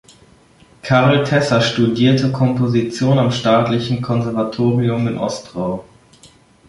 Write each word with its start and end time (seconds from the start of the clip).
Karel 0.81 1.25
Tesar 1.25 1.61
studierte 1.61 2.31
Komposition 2.31 3.19
am 3.19 3.31
Staatlichen 3.31 4.01
Konservatorium 4.01 5.07
in 5.07 5.19
Ostrau. 5.19 5.85